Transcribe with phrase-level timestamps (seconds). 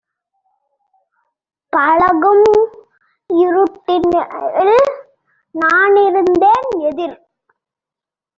[1.73, 2.47] பழகும்
[3.29, 4.87] இருட்டினில்
[5.55, 7.17] நானிருந்தேன் எதிர்